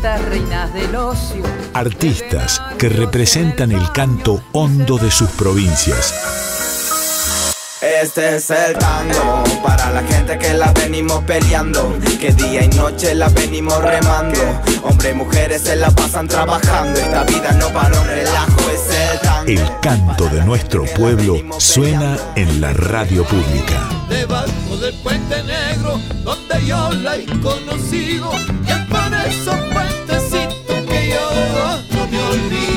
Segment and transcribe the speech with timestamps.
[0.00, 1.42] minitas, reinas del ocio.
[1.74, 6.14] Artistas que representan el canto hondo de sus provincias.
[7.82, 13.14] Este es el tango para la gente que la venimos peleando, que día y noche
[13.14, 14.38] la venimos remando.
[14.82, 19.20] Hombres y mujeres se la pasan trabajando, esta vida no para un relajo, es el
[19.20, 19.50] tango.
[19.50, 23.88] El canto de nuestro pueblo suena en la radio pública.
[24.80, 28.30] Del puente negro, donde yo la he conocido,
[28.66, 31.26] y es por esos puentecitos que yo
[31.92, 32.70] no me olvido.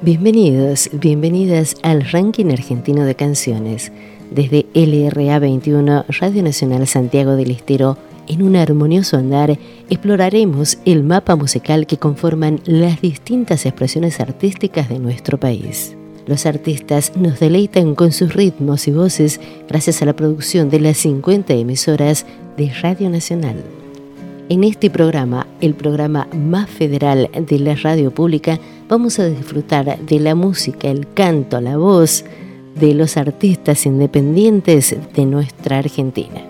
[0.00, 3.92] Bienvenidos, bienvenidas al ranking argentino de canciones.
[4.30, 7.96] Desde LRA 21, Radio Nacional Santiago del Estero,
[8.28, 9.56] en un armonioso andar,
[9.88, 15.96] exploraremos el mapa musical que conforman las distintas expresiones artísticas de nuestro país.
[16.26, 20.96] Los artistas nos deleitan con sus ritmos y voces gracias a la producción de las
[20.96, 23.62] 50 emisoras de Radio Nacional.
[24.48, 30.20] En este programa, el programa más federal de la radio pública, vamos a disfrutar de
[30.20, 32.24] la música, el canto, la voz
[32.78, 36.42] de los artistas independientes de nuestra Argentina.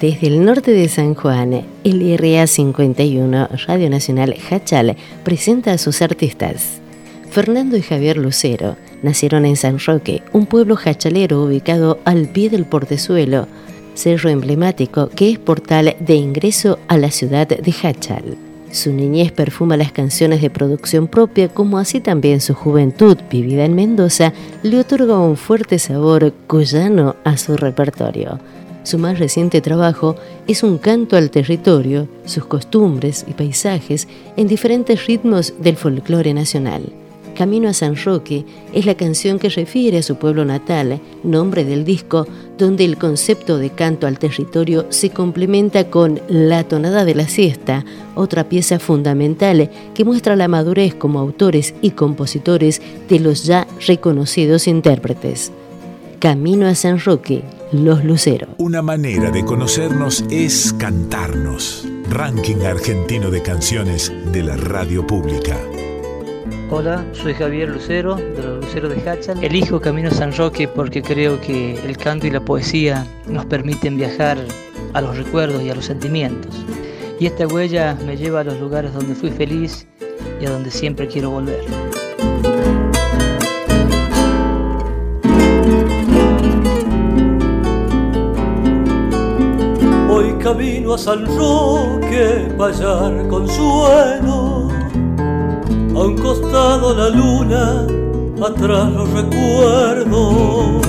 [0.00, 6.02] Desde el norte de San Juan, el RA 51 Radio Nacional Hachal presenta a sus
[6.02, 6.80] artistas.
[7.30, 12.64] Fernando y Javier Lucero nacieron en San Roque, un pueblo hachalero ubicado al pie del
[12.64, 13.48] portezuelo,
[13.94, 18.47] cerro emblemático que es portal de ingreso a la ciudad de Hachal.
[18.70, 23.74] Su niñez perfuma las canciones de producción propia, como así también su juventud vivida en
[23.74, 28.38] Mendoza le otorga un fuerte sabor cuyano a su repertorio.
[28.82, 35.06] Su más reciente trabajo es un canto al territorio, sus costumbres y paisajes en diferentes
[35.06, 36.82] ritmos del folclore nacional.
[37.38, 41.84] Camino a San Roque es la canción que refiere a su pueblo natal, nombre del
[41.84, 42.26] disco,
[42.58, 47.84] donde el concepto de canto al territorio se complementa con La tonada de la siesta,
[48.16, 54.66] otra pieza fundamental que muestra la madurez como autores y compositores de los ya reconocidos
[54.66, 55.52] intérpretes.
[56.18, 58.50] Camino a San Roque, Los Luceros.
[58.58, 61.86] Una manera de conocernos es cantarnos.
[62.10, 65.56] Ranking argentino de canciones de la radio pública.
[66.70, 69.42] Hola, soy Javier Lucero, de los Luceros de Hachal.
[69.42, 74.36] Elijo Camino San Roque porque creo que el canto y la poesía nos permiten viajar
[74.92, 76.54] a los recuerdos y a los sentimientos.
[77.18, 79.86] Y esta huella me lleva a los lugares donde fui feliz
[80.42, 81.64] y a donde siempre quiero volver.
[90.10, 94.47] Hoy camino a San Roque hallar consuelo.
[95.98, 97.84] A un costado la luna,
[98.40, 100.86] atrás los recuerdos.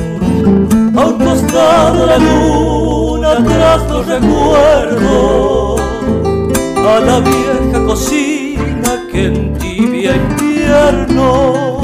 [0.95, 5.81] A un costado la luna, atrás los recuerdos.
[6.77, 11.79] A la vieja cocina que en tibia invierno,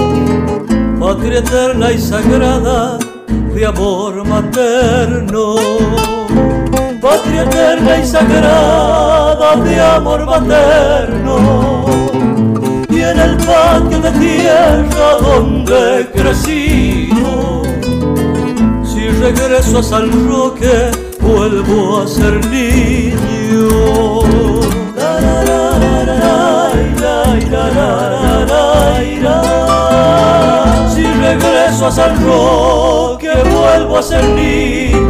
[1.00, 3.00] patria eterna y sagrada
[3.56, 5.56] de amor materno
[7.06, 11.85] patria eterna y sagrada de amor materno
[13.12, 17.62] en el patio de tierra donde he crecido.
[18.84, 20.92] Si regreso a San Roque,
[21.22, 23.70] vuelvo a ser niño.
[30.94, 35.05] Si regreso a San Roque, vuelvo a ser niño.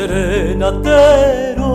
[0.00, 1.74] Serenatero,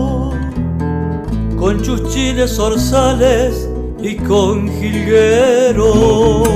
[1.56, 3.68] con chuchiles orzales
[4.00, 6.48] y con jilgueros,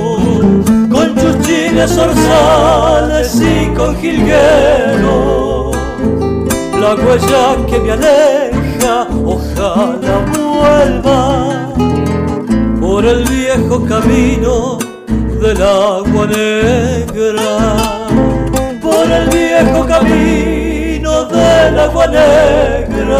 [0.91, 5.77] con chuchiles orzales y con jilgueros,
[6.77, 11.73] la huella que me aleja, ojalá vuelva
[12.81, 14.77] por el viejo camino
[15.41, 18.07] del agua negra,
[18.81, 20.60] por el viejo camino
[21.31, 23.19] del agua negra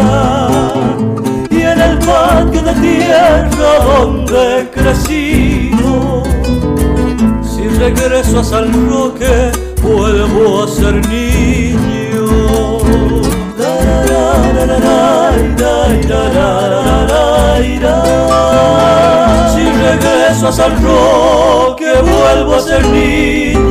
[1.50, 6.22] y en el patio de tierra donde he crecido.
[7.42, 9.50] Si regreso a San Roque,
[9.82, 11.82] vuelvo a ser niño.
[19.54, 23.62] Si regreso a San Roque, vuelvo a ser niño.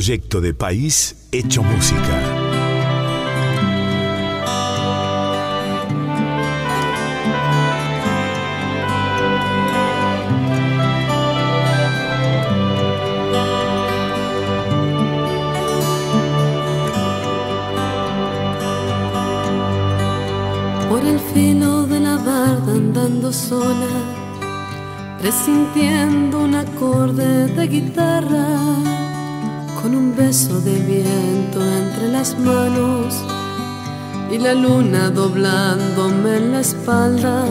[0.00, 2.40] Proyecto de país hecho música.
[23.32, 23.86] sola,
[25.20, 28.58] presintiendo un acorde de guitarra,
[29.82, 33.14] con un beso de viento entre las manos
[34.30, 37.44] y la luna doblándome en la espalda.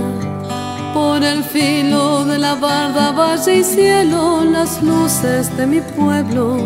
[0.94, 6.58] Por el filo de la barda, valle y cielo, las luces de mi pueblo,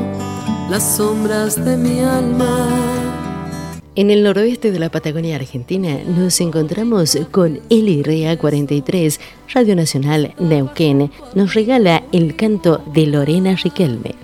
[0.70, 2.68] las sombras de mi alma.
[3.96, 9.20] En el noroeste de la Patagonia Argentina nos encontramos con LRA 43,
[9.54, 11.12] Radio Nacional Neuquén.
[11.36, 14.23] Nos regala el canto de Lorena Riquelme.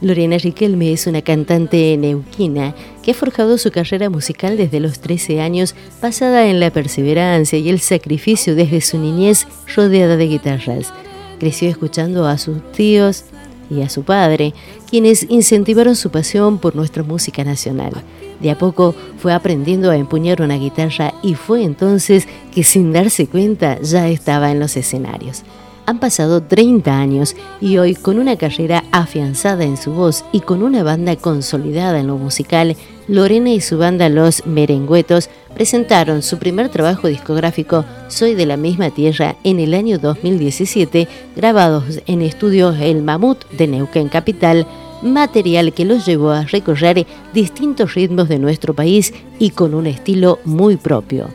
[0.00, 5.40] Lorena Riquelme es una cantante neuquina que ha forjado su carrera musical desde los 13
[5.40, 10.92] años, basada en la perseverancia y el sacrificio desde su niñez rodeada de guitarras.
[11.38, 13.24] Creció escuchando a sus tíos
[13.70, 14.54] y a su padre,
[14.88, 17.92] quienes incentivaron su pasión por nuestra música nacional.
[18.40, 23.26] De a poco fue aprendiendo a empuñar una guitarra y fue entonces que sin darse
[23.26, 25.44] cuenta ya estaba en los escenarios.
[25.90, 30.62] Han pasado 30 años y hoy con una carrera afianzada en su voz y con
[30.62, 32.76] una banda consolidada en lo musical,
[33.08, 38.90] Lorena y su banda Los Merengüetos presentaron su primer trabajo discográfico Soy de la misma
[38.90, 44.68] tierra en el año 2017, grabados en estudios El Mamut de Neuquén Capital,
[45.02, 47.04] material que los llevó a recorrer
[47.34, 51.26] distintos ritmos de nuestro país y con un estilo muy propio.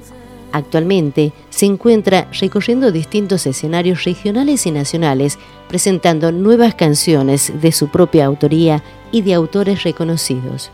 [0.56, 5.38] Actualmente se encuentra recorriendo distintos escenarios regionales y nacionales,
[5.68, 8.82] presentando nuevas canciones de su propia autoría
[9.12, 10.72] y de autores reconocidos.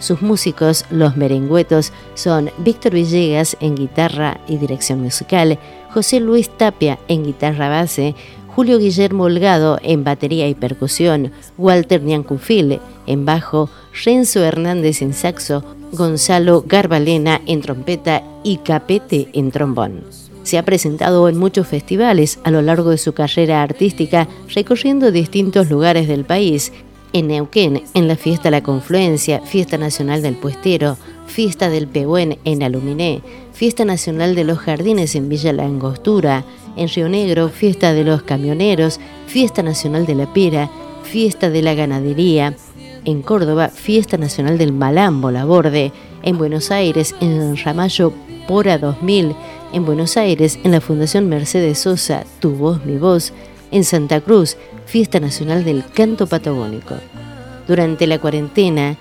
[0.00, 5.60] Sus músicos, los merengüetos, son Víctor Villegas en guitarra y dirección musical,
[5.94, 8.16] José Luis Tapia en guitarra base,
[8.48, 13.70] Julio Guillermo Holgado en batería y percusión, Walter Niancufil en bajo,
[14.04, 20.04] Renzo Hernández en saxo, Gonzalo Garbalena en trompeta y Capete en trombón.
[20.42, 25.70] Se ha presentado en muchos festivales a lo largo de su carrera artística, recorriendo distintos
[25.70, 26.72] lugares del país.
[27.12, 32.62] En Neuquén, en la Fiesta La Confluencia, Fiesta Nacional del Puestero, Fiesta del Pehuen en
[32.62, 33.20] Aluminé,
[33.52, 36.44] Fiesta Nacional de los Jardines en Villa La Angostura,
[36.76, 40.70] en Río Negro, Fiesta de los Camioneros, Fiesta Nacional de la Pera,
[41.02, 42.56] Fiesta de la Ganadería,
[43.04, 45.92] en Córdoba, Fiesta Nacional del Malambo, La Borde,
[46.22, 48.12] en Buenos Aires, en Ramallo,
[48.46, 49.34] Pora 2000,
[49.72, 53.32] en Buenos Aires, en la Fundación Mercedes Sosa, Tu Voz, Mi Voz,
[53.70, 56.96] en Santa Cruz, Fiesta Nacional del Canto Patagónico.
[57.68, 58.96] Durante la cuarentena,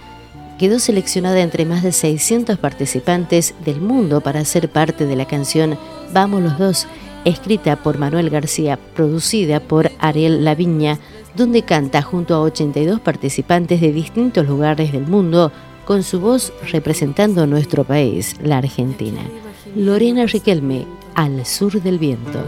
[0.59, 5.77] quedó seleccionada entre más de 600 participantes del mundo para ser parte de la canción
[6.13, 6.87] Vamos los dos,
[7.23, 10.99] escrita por Manuel García, producida por Ariel Laviña,
[11.35, 15.51] donde canta junto a 82 participantes de distintos lugares del mundo,
[15.85, 19.21] con su voz representando nuestro país, la Argentina.
[19.75, 22.43] Lorena Riquelme, Al Sur del Viento.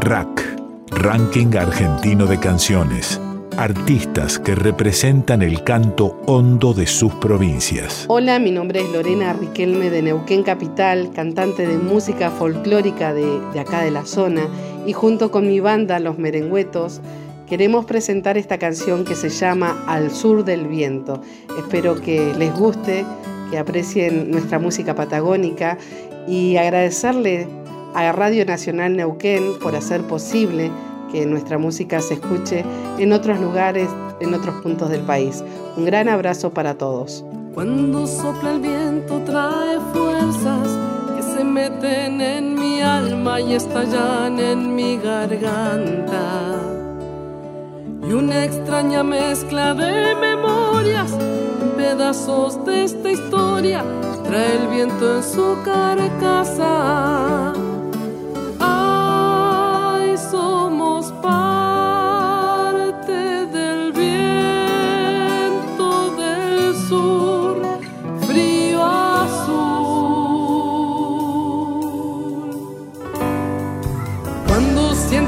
[0.00, 0.56] Rack,
[0.90, 3.20] Ranking Argentino de Canciones
[3.56, 8.04] artistas que representan el canto hondo de sus provincias.
[8.08, 13.60] Hola, mi nombre es Lorena Riquelme de Neuquén Capital, cantante de música folclórica de, de
[13.60, 14.42] acá de la zona,
[14.86, 17.00] y junto con mi banda Los Merengüetos
[17.48, 21.22] queremos presentar esta canción que se llama Al Sur del Viento.
[21.58, 23.06] Espero que les guste,
[23.50, 25.78] que aprecien nuestra música patagónica
[26.28, 27.48] y agradecerle
[27.94, 30.70] a Radio Nacional Neuquén por hacer posible
[31.10, 32.64] que nuestra música se escuche
[32.98, 33.88] en otros lugares,
[34.20, 35.44] en otros puntos del país.
[35.76, 37.24] Un gran abrazo para todos.
[37.54, 40.78] Cuando sopla el viento trae fuerzas
[41.16, 46.60] que se meten en mi alma y estallan en mi garganta.
[48.06, 51.16] Y una extraña mezcla de memorias,
[51.76, 53.82] pedazos de esta historia,
[54.24, 57.54] trae el viento en su carcasa.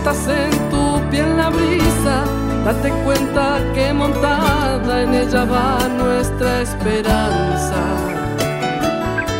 [0.08, 2.24] En tu piel la brisa,
[2.64, 7.82] date cuenta que montada en ella va nuestra esperanza.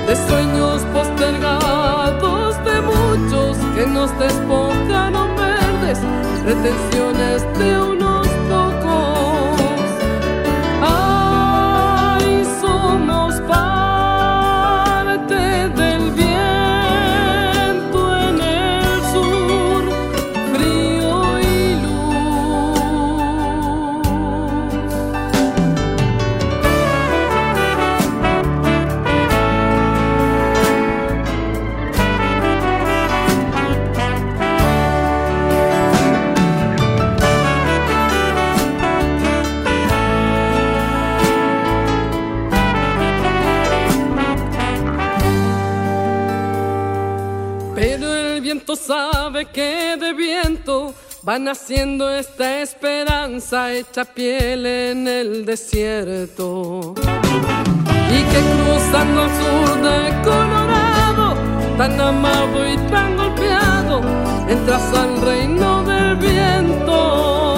[0.07, 6.01] De sueños postergados de muchos que nos despojan o verdes,
[6.45, 7.81] retenciones de
[48.90, 50.95] un que de viento
[51.26, 56.95] va naciendo esta esperanza hecha piel en el desierto.
[56.97, 61.35] Y que cruzando el sur de Colorado,
[61.76, 64.00] tan amado y tan golpeado,
[64.49, 67.58] entras al reino del viento.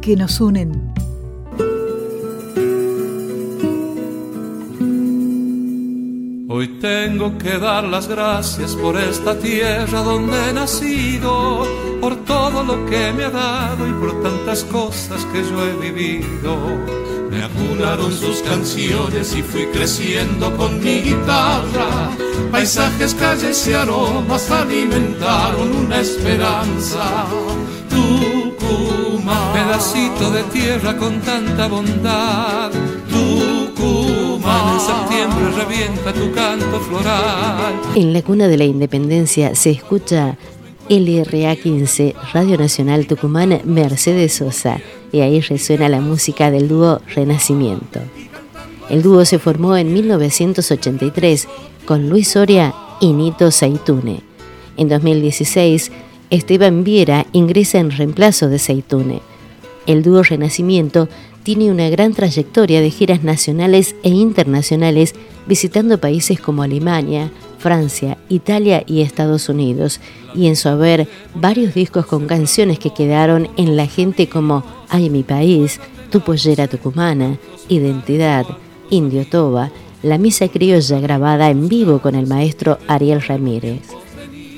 [0.00, 0.70] Que nos unen.
[6.48, 11.66] Hoy tengo que dar las gracias por esta tierra donde he nacido,
[12.00, 16.56] por todo lo que me ha dado y por tantas cosas que yo he vivido.
[17.30, 22.10] Me acunaron sus canciones y fui creciendo con mi guitarra.
[22.52, 27.26] Paisajes, calles y aromas alimentaron una esperanza.
[29.52, 32.70] Pedacito de tierra con tanta bondad.
[33.08, 37.74] Tucumán en septiembre revienta tu canto floral.
[37.94, 40.36] En la cuna de la independencia se escucha
[40.88, 44.80] LRA 15, Radio Nacional Tucumán, Mercedes Sosa,
[45.12, 48.00] y ahí resuena la música del dúo Renacimiento.
[48.88, 51.46] El dúo se formó en 1983
[51.86, 54.22] con Luis Soria y Nito Saitune.
[54.76, 55.92] En 2016,
[56.30, 59.20] Esteban Viera ingresa en reemplazo de Seitune.
[59.86, 61.08] El dúo Renacimiento
[61.42, 65.14] tiene una gran trayectoria de giras nacionales e internacionales
[65.46, 70.00] visitando países como Alemania, Francia, Italia y Estados Unidos,
[70.34, 75.10] y en su haber varios discos con canciones que quedaron en la gente como Ay
[75.10, 78.46] mi país, Tu pollera tucumana, Identidad,
[78.90, 79.70] Indio Toba,
[80.02, 83.80] La Misa Criolla grabada en vivo con el maestro Ariel Ramírez.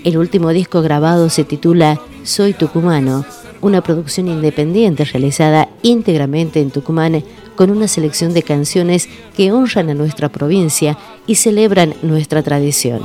[0.04, 3.24] El último disco grabado se titula Soy Tucumano,
[3.60, 7.22] una producción independiente realizada íntegramente en Tucumán
[7.54, 13.02] con una selección de canciones que honran a nuestra provincia y celebran nuestra tradición.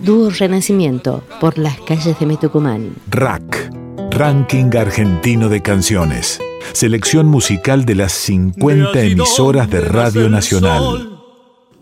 [0.00, 2.96] Dúo Renacimiento por las calles de mi Tucumán.
[3.08, 3.70] RAC,
[4.10, 6.40] Ranking Argentino de Canciones.
[6.72, 11.20] Selección musical de las 50 emisoras de Radio Nacional.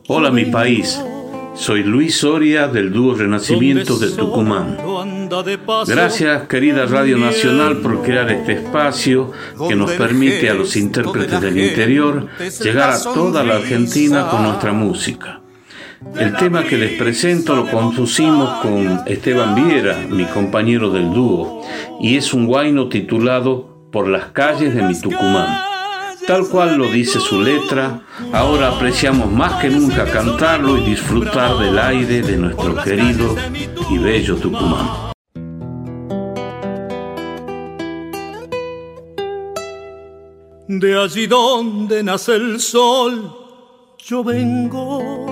[0.07, 1.00] Hola mi país.
[1.54, 4.78] Soy Luis Soria del dúo Renacimiento de Tucumán.
[5.87, 9.33] Gracias querida Radio Nacional por crear este espacio
[9.69, 12.28] que nos permite a los intérpretes del interior
[12.62, 15.40] llegar a toda la Argentina con nuestra música.
[16.19, 21.62] El tema que les presento lo compusimos con Esteban Viera, mi compañero del dúo,
[22.00, 25.70] y es un guayno titulado Por las calles de mi Tucumán.
[26.30, 31.76] Tal cual lo dice su letra, ahora apreciamos más que nunca cantarlo y disfrutar del
[31.76, 33.34] aire de nuestro querido
[33.90, 35.10] y bello Tucumán.
[40.68, 43.37] De allí donde nace el sol,
[43.99, 45.26] yo vengo,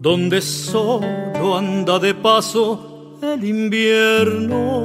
[0.00, 4.82] donde solo anda de paso el invierno,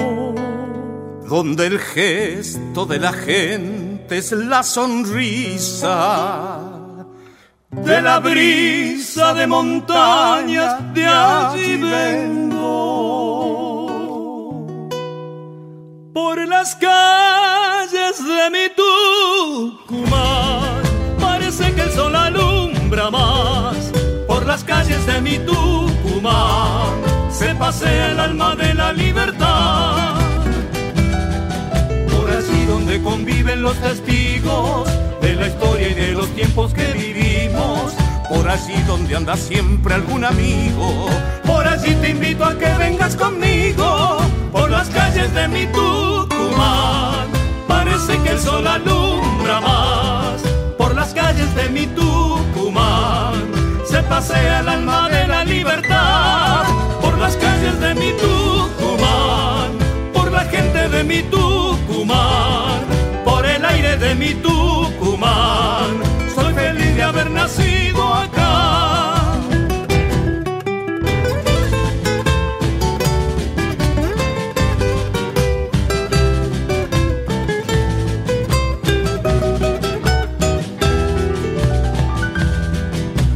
[1.30, 6.60] donde el gesto de la gente es la sonrisa
[7.72, 12.58] de la brisa de montañas, de allí vengo.
[16.14, 18.70] Por las calles de mi
[19.86, 20.84] Tucumán,
[21.20, 23.92] parece que el sol alumbra más.
[24.28, 30.17] Por las calles de mi Tucumán, se pasea el alma de la libertad
[33.00, 34.88] conviven los testigos
[35.22, 37.94] de la historia y de los tiempos que vivimos.
[38.30, 41.08] Por allí donde anda siempre algún amigo,
[41.46, 44.18] por allí te invito a que vengas conmigo,
[44.52, 47.28] por las calles de mi Tucumán.
[47.68, 50.42] Parece que el sol alumbra más,
[50.78, 53.34] por las calles de mi Tucumán.
[53.90, 56.66] Se pasea el alma de la libertad,
[57.02, 59.72] por las calles de mi Tucumán,
[60.14, 62.67] por la gente de mi Tucumán
[64.08, 65.90] de mi Tucumán.
[66.36, 69.34] Soy feliz de haber nacido acá.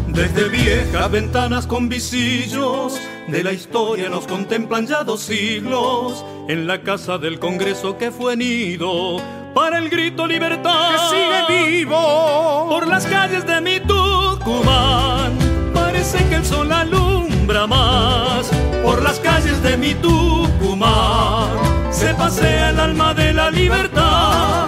[0.07, 6.81] Desde viejas ventanas con visillos de la historia nos contemplan ya dos siglos en la
[6.81, 9.21] casa del Congreso que fue nido
[9.55, 15.31] para el grito libertad que sigue vivo por las calles de mi Tucumán.
[15.73, 18.51] Parece que el sol alumbra más
[18.83, 21.47] por las calles de mi Tucumán.
[21.89, 24.67] Se pasea el alma de la libertad.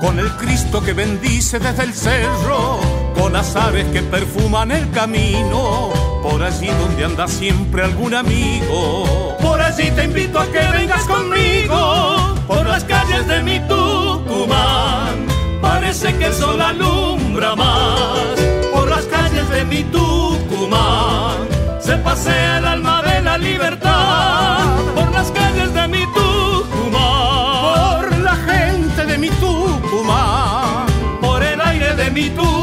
[0.00, 2.78] Con el Cristo que bendice desde el cerro,
[3.20, 9.36] con las aves que perfuman el camino, por allí donde anda siempre algún amigo.
[9.40, 15.26] Por allí te invito a que vengas conmigo por las calles de mi Tucumán.
[15.60, 18.40] Parece que el sol alumbra más
[18.72, 21.36] por las calles de mi Tucumán.
[21.78, 24.60] Se pasea el alma de la libertad
[24.94, 28.00] por las calles de mi Tucumán.
[28.00, 30.86] Por la gente de mi Tucumán.
[31.20, 32.59] Por el aire de mi Tucumán.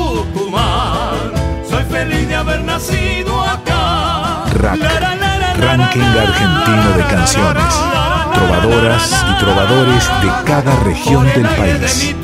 [2.77, 4.45] Nacido acá.
[4.53, 7.73] ranking argentino de canciones
[8.35, 12.15] trovadoras y trovadores de cada región del país.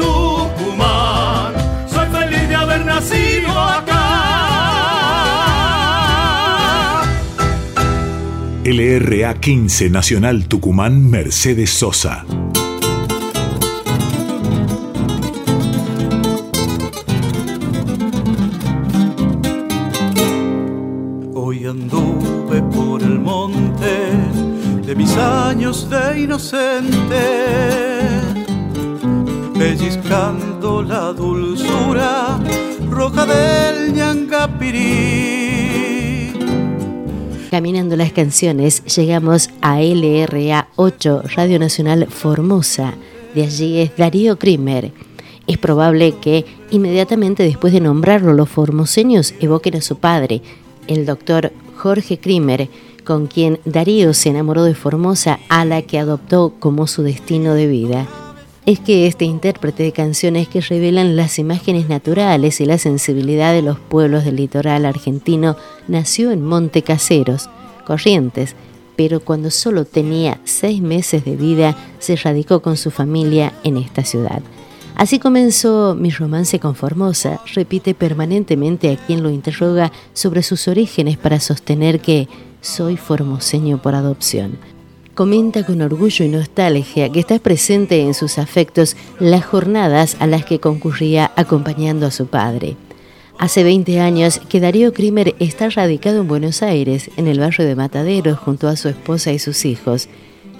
[1.87, 3.93] Soy feliz de haber nacido acá.
[8.63, 12.25] LRA 15 Nacional Tucumán Mercedes Sosa.
[25.63, 27.23] De inocente,
[29.57, 32.37] pellizcando la dulzura
[32.89, 35.23] roja del ñangapirí.
[37.49, 42.95] Caminando las canciones, llegamos a LRA 8, Radio Nacional Formosa.
[43.33, 44.91] De allí es Darío Krimer.
[45.47, 50.41] Es probable que inmediatamente después de nombrarlo los formoseños evoquen a su padre,
[50.87, 52.67] el doctor Jorge Krimer,
[53.03, 57.67] con quien Darío se enamoró de Formosa, a la que adoptó como su destino de
[57.67, 58.07] vida.
[58.65, 63.61] Es que este intérprete de canciones que revelan las imágenes naturales y la sensibilidad de
[63.61, 67.49] los pueblos del litoral argentino nació en Monte Caseros,
[67.85, 68.55] Corrientes,
[68.95, 74.03] pero cuando solo tenía seis meses de vida se radicó con su familia en esta
[74.03, 74.41] ciudad.
[74.95, 81.17] Así comenzó mi romance con Formosa, repite permanentemente a quien lo interroga sobre sus orígenes
[81.17, 82.27] para sostener que
[82.63, 84.57] soy formoseño por adopción.
[85.13, 90.43] Comenta con orgullo y nostalgia que está presente en sus afectos las jornadas a las
[90.43, 92.75] que concurría acompañando a su padre.
[93.37, 97.75] Hace 20 años que Darío Krimer está radicado en Buenos Aires, en el barrio de
[97.75, 100.07] Mataderos, junto a su esposa y sus hijos.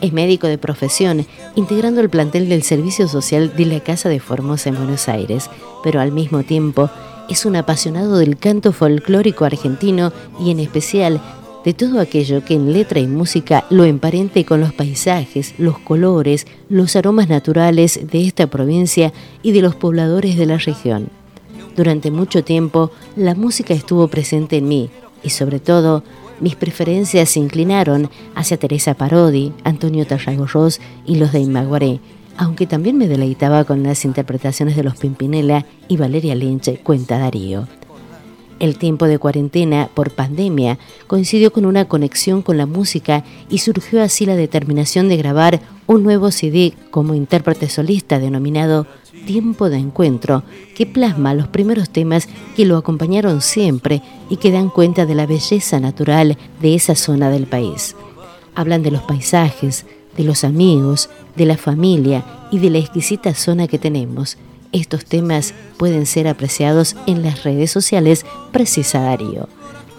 [0.02, 4.70] Es médico de profesión, integrando el plantel del Servicio Social de la Casa de Formosa
[4.70, 5.50] en Buenos Aires,
[5.84, 6.90] pero al mismo tiempo
[7.30, 11.22] es un apasionado del canto folclórico argentino y en especial
[11.64, 16.46] de todo aquello que en letra y música lo emparente con los paisajes, los colores,
[16.70, 21.10] los aromas naturales de esta provincia y de los pobladores de la región.
[21.76, 24.90] Durante mucho tiempo la música estuvo presente en mí
[25.24, 26.04] y sobre todo
[26.40, 32.00] mis preferencias se inclinaron hacia Teresa Parodi, Antonio Tarragorros y los de Imaguaré,
[32.38, 37.68] aunque también me deleitaba con las interpretaciones de los Pimpinela y Valeria Lynch, cuenta Darío.
[38.64, 44.02] El tiempo de cuarentena por pandemia coincidió con una conexión con la música y surgió
[44.02, 48.88] así la determinación de grabar un nuevo CD como intérprete solista denominado
[49.26, 50.44] Tiempo de Encuentro,
[50.78, 55.26] que plasma los primeros temas que lo acompañaron siempre y que dan cuenta de la
[55.26, 57.98] belleza natural de esa zona del país.
[58.56, 63.68] Hablan de los paisajes, de los amigos, de la familia y de la exquisita zona
[63.68, 64.38] que tenemos.
[64.74, 69.48] Estos temas pueden ser apreciados en las redes sociales, precisa Darío.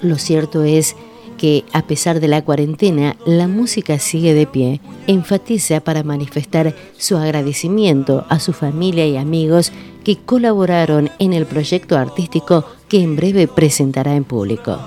[0.02, 0.96] Lo cierto es
[1.38, 7.16] que, a pesar de la cuarentena, la música sigue de pie, enfatiza para manifestar su
[7.16, 9.72] agradecimiento a su familia y amigos
[10.04, 14.78] que colaboraron en el proyecto artístico que en breve presentará en público.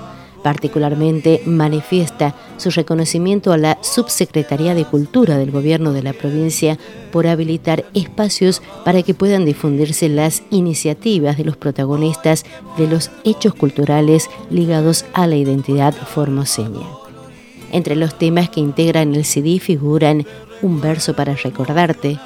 [0.44, 6.78] Particularmente manifiesta su reconocimiento a la Subsecretaría de Cultura del Gobierno de la provincia
[7.12, 12.46] por habilitar espacios para que puedan difundirse las iniciativas de los protagonistas
[12.78, 16.86] de los hechos culturales ligados a la identidad formoseña.
[17.72, 20.26] Entre los temas que integran el CD figuran
[20.62, 22.18] Un verso para recordarte,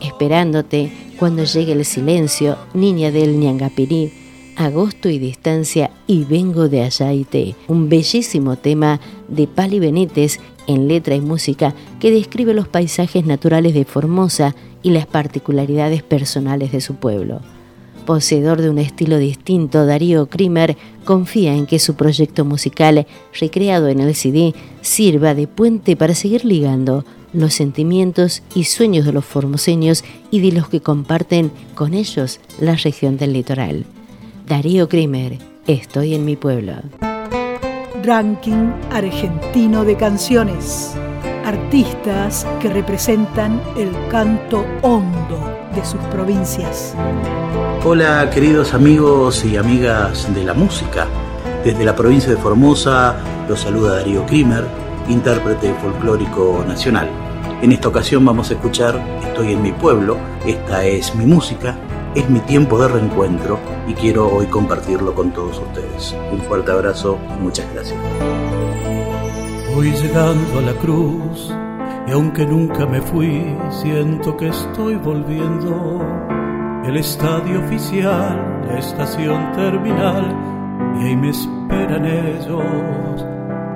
[0.00, 4.19] Esperándote, Cuando llegue el silencio, Niña del Ñangapirí,
[4.60, 10.38] Agosto y Distancia y Vengo de allá y te, un bellísimo tema de Pali Benítez
[10.66, 16.72] en letra y música que describe los paisajes naturales de Formosa y las particularidades personales
[16.72, 17.40] de su pueblo.
[18.04, 23.06] Poseedor de un estilo distinto, Darío Krimer confía en que su proyecto musical,
[23.40, 29.12] recreado en el CD, sirva de puente para seguir ligando los sentimientos y sueños de
[29.12, 33.86] los formoseños y de los que comparten con ellos la región del litoral.
[34.50, 36.72] Darío Krimer, Estoy en mi pueblo.
[38.02, 40.96] Ranking argentino de canciones.
[41.44, 45.38] Artistas que representan el canto hondo
[45.72, 46.96] de sus provincias.
[47.84, 51.06] Hola queridos amigos y amigas de la música.
[51.62, 54.64] Desde la provincia de Formosa los saluda Darío Krimer,
[55.08, 57.08] intérprete folclórico nacional.
[57.62, 61.78] En esta ocasión vamos a escuchar Estoy en mi pueblo, esta es mi música
[62.14, 66.16] es mi tiempo de reencuentro y quiero hoy compartirlo con todos ustedes.
[66.32, 67.98] Un fuerte abrazo y muchas gracias.
[69.74, 71.54] Voy llegando a la cruz
[72.08, 76.00] y aunque nunca me fui, siento que estoy volviendo.
[76.84, 80.34] El estadio oficial, la estación terminal,
[80.98, 83.24] y ahí me esperan ellos,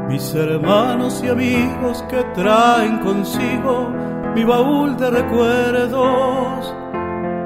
[0.09, 3.91] mis hermanos y amigos que traen consigo
[4.35, 6.75] mi baúl de recuerdos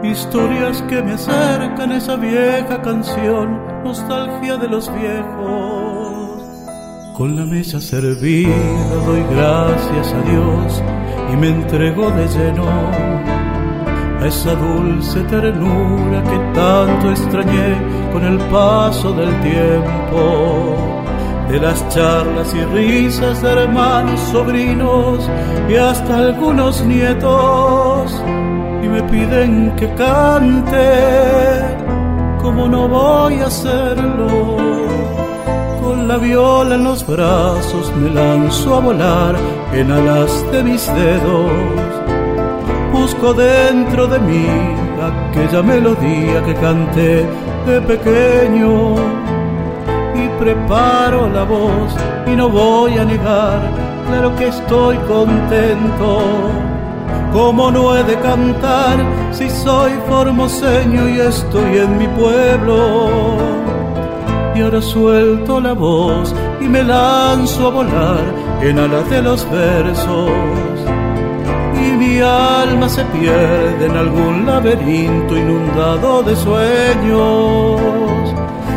[0.03, 6.41] Historias que me acercan a esa vieja canción, nostalgia de los viejos.
[7.17, 8.55] Con la mesa servida
[9.05, 10.83] doy gracias a Dios
[11.33, 12.65] y me entrego de lleno
[14.21, 17.77] a esa dulce ternura que tanto extrañé
[18.13, 20.77] con el paso del tiempo.
[21.51, 25.29] De las charlas y risas de hermanos, sobrinos
[25.69, 28.23] y hasta algunos nietos
[29.01, 30.91] me piden que cante,
[32.43, 34.57] como no voy a hacerlo,
[35.81, 39.37] con la viola en los brazos me lanzo a volar
[39.73, 41.51] en alas de mis dedos.
[42.93, 44.47] Busco dentro de mí
[45.11, 47.25] aquella melodía que canté
[47.67, 48.97] de pequeño
[50.21, 51.95] y preparo la voz
[52.27, 53.61] y no voy a negar,
[54.09, 56.67] claro que estoy contento.
[57.33, 58.99] ¿Cómo no he de cantar
[59.33, 63.37] si soy formoseño y estoy en mi pueblo?
[64.55, 68.25] Y ahora suelto la voz y me lanzo a volar
[68.62, 70.31] en alas de los versos.
[71.75, 78.35] Y mi alma se pierde en algún laberinto inundado de sueños.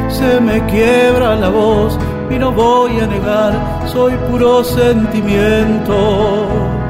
[0.09, 1.97] Se me quiebra la voz
[2.29, 6.80] y no voy a negar, soy puro sentimiento.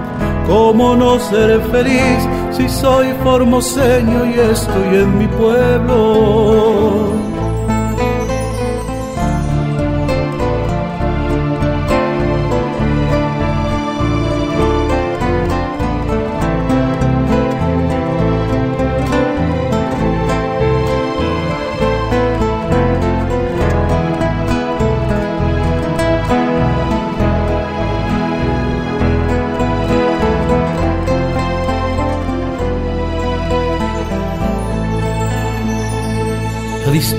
[0.52, 7.11] ¿Cómo no ser feliz si soy formoseño y estoy en mi pueblo?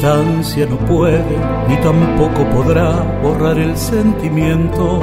[0.03, 1.39] Distancia no puede
[1.69, 2.91] ni tampoco podrá
[3.23, 5.01] borrar el sentimiento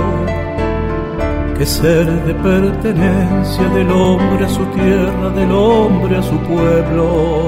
[1.58, 7.46] que ser de pertenencia del hombre a su tierra, del hombre a su pueblo.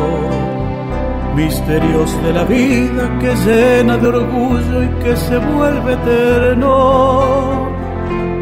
[1.36, 7.70] Misterios de la vida que llena de orgullo y que se vuelve eterno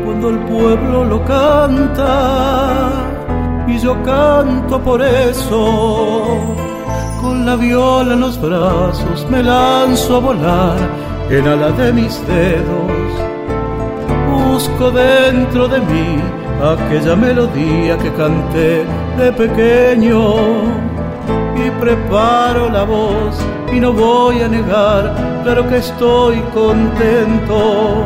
[0.05, 2.91] cuando el pueblo lo canta
[3.67, 6.68] y yo canto por eso
[7.21, 10.77] con la viola en los brazos me lanzo a volar
[11.29, 13.11] en ala de mis dedos.
[14.29, 16.21] Busco dentro de mí
[16.61, 18.85] aquella melodía que canté
[19.17, 20.35] de pequeño
[21.55, 23.37] y preparo la voz
[23.73, 28.03] y no voy a negar, claro que estoy contento.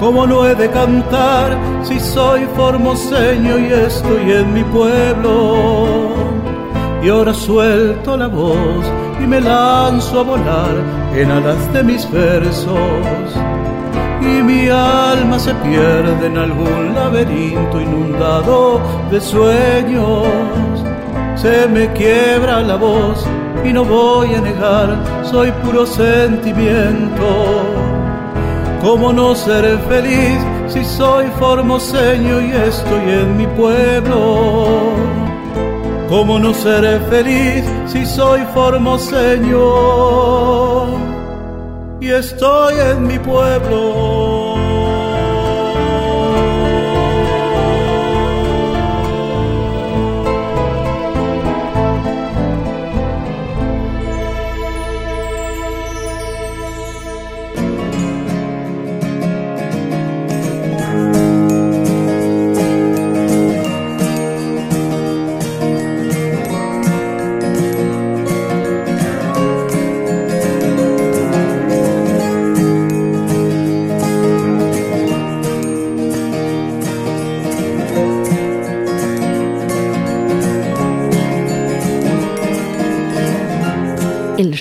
[0.00, 6.35] ¿Cómo no he de cantar si soy formoseño y estoy en mi pueblo?
[7.06, 8.84] Y ahora suelto la voz
[9.22, 10.74] y me lanzo a volar
[11.14, 12.76] en alas de mis versos.
[14.20, 20.26] Y mi alma se pierde en algún laberinto inundado de sueños.
[21.36, 23.24] Se me quiebra la voz
[23.64, 27.28] y no voy a negar, soy puro sentimiento.
[28.82, 35.25] ¿Cómo no seré feliz si soy formoseño y estoy en mi pueblo?
[36.08, 39.58] ¿Cómo no seré feliz si soy formoseño
[42.00, 44.25] y estoy en mi pueblo?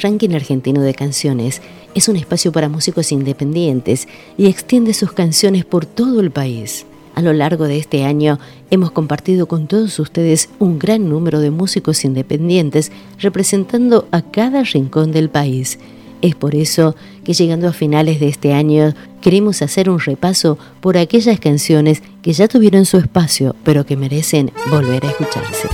[0.05, 1.63] Ranking argentino de canciones
[1.95, 6.85] es un espacio para músicos independientes y extiende sus canciones por todo el país.
[7.15, 8.37] A lo largo de este año
[8.69, 15.11] hemos compartido con todos ustedes un gran número de músicos independientes representando a cada rincón
[15.11, 15.79] del país.
[16.21, 20.97] Es por eso que llegando a finales de este año queremos hacer un repaso por
[20.97, 25.67] aquellas canciones que ya tuvieron su espacio pero que merecen volver a escucharse.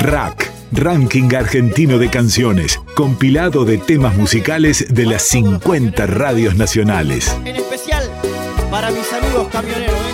[0.00, 7.34] Rack Ranking Argentino de Canciones, compilado de temas musicales de las 50 radios nacionales.
[7.44, 8.10] En especial
[8.70, 10.07] para mis amigos camioneros.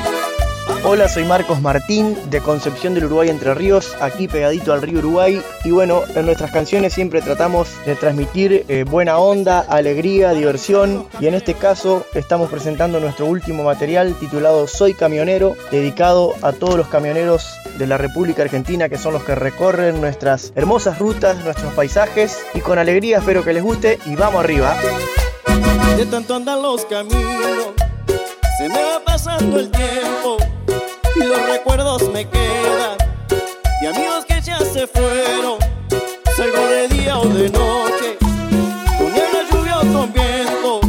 [0.86, 5.40] Hola, soy Marcos Martín de Concepción del Uruguay Entre Ríos, aquí pegadito al río Uruguay.
[5.64, 11.06] Y bueno, en nuestras canciones siempre tratamos de transmitir eh, buena onda, alegría, diversión.
[11.20, 16.76] Y en este caso estamos presentando nuestro último material titulado Soy Camionero, dedicado a todos
[16.76, 21.72] los camioneros de la República Argentina que son los que recorren nuestras hermosas rutas, nuestros
[21.72, 22.44] paisajes.
[22.52, 24.76] Y con alegría espero que les guste y vamos arriba.
[25.96, 27.72] De tanto andan los caminos,
[28.58, 30.36] se me va pasando el tiempo
[31.16, 32.96] los recuerdos me quedan
[33.80, 35.58] de amigos que ya se fueron.
[36.36, 38.18] Salgo de día o de noche,
[38.98, 40.80] con la lluvia o con viento.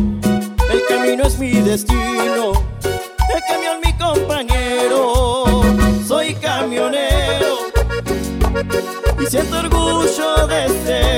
[0.72, 2.54] El camino es mi destino.
[2.84, 5.62] El camión mi compañero,
[6.08, 7.58] soy camionero.
[9.22, 11.15] Y siento orgullo de ser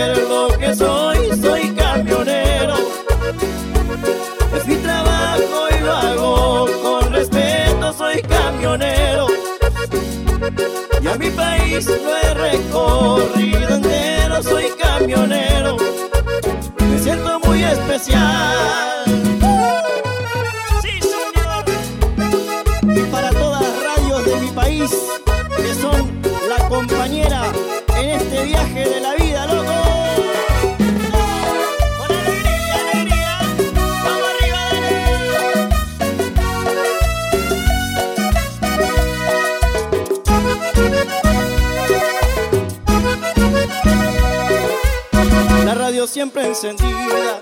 [11.78, 15.78] país lo he recorrido entero, soy camionero.
[16.80, 18.87] Me siento muy especial.
[46.64, 47.37] Encendida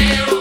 [0.00, 0.39] camionero.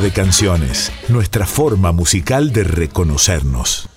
[0.00, 3.95] De Canciones, nuestra forma musical de reconocernos.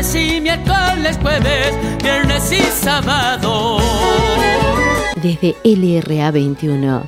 [0.00, 3.78] Martes y miércoles, jueves, viernes y sábado.
[5.22, 7.06] Desde LRA 21,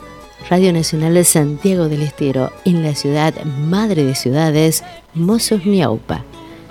[0.50, 6.22] Radio Nacional de Santiago del Estero, en la ciudad madre de ciudades, Mozos Miaupa.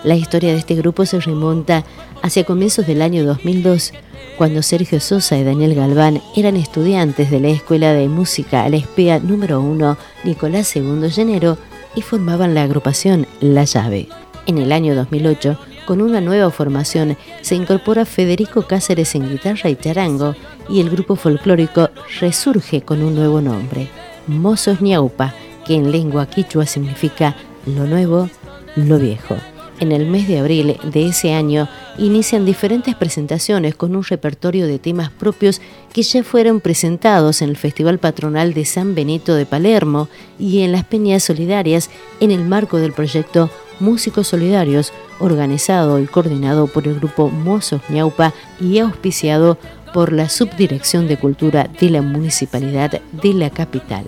[0.03, 1.83] La historia de este grupo se remonta
[2.21, 3.93] hacia comienzos del año 2002,
[4.37, 9.19] cuando Sergio Sosa y Daniel Galván eran estudiantes de la Escuela de Música La Espea
[9.19, 11.57] número 1 Nicolás II Llenero
[11.95, 14.07] y formaban la agrupación La Llave.
[14.47, 19.75] En el año 2008, con una nueva formación, se incorpora Federico Cáceres en guitarra y
[19.75, 20.35] charango
[20.69, 21.89] y el grupo folclórico
[22.19, 23.87] resurge con un nuevo nombre,
[24.27, 25.33] Mozos Ñaupa,
[25.65, 28.29] que en lengua quichua significa lo nuevo,
[28.75, 29.35] lo viejo.
[29.81, 31.67] En el mes de abril de ese año
[31.97, 35.59] inician diferentes presentaciones con un repertorio de temas propios
[35.91, 40.71] que ya fueron presentados en el Festival Patronal de San Benito de Palermo y en
[40.71, 41.89] las Peñas Solidarias
[42.19, 48.33] en el marco del proyecto Músicos Solidarios, organizado y coordinado por el grupo Mozos Ñaupa
[48.59, 49.57] y auspiciado
[49.93, 54.05] por la Subdirección de Cultura de la Municipalidad de la capital.